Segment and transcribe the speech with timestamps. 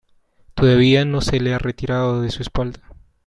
[0.55, 2.81] Todavía no se le ha retirado de su espalda.